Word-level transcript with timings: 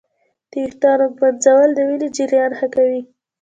د 0.51 0.53
ویښتانو 0.63 1.05
ږمنځول 1.15 1.69
د 1.73 1.79
وینې 1.87 2.07
جریان 2.17 2.51
ښه 2.59 2.67
کوي. 2.75 3.01